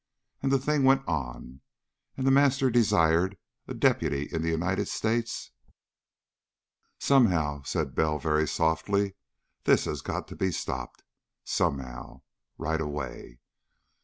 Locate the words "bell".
7.93-8.17